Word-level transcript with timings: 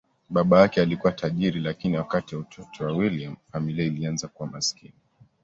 Baba 0.29 0.61
yake 0.61 0.81
alikuwa 0.81 1.11
tajiri, 1.13 1.59
lakini 1.59 1.97
wakati 1.97 2.35
wa 2.35 2.41
utoto 2.41 2.85
wa 2.85 2.91
William, 2.91 3.35
familia 3.51 3.85
ilianza 3.85 4.27
kuwa 4.27 4.49
maskini. 4.49 4.93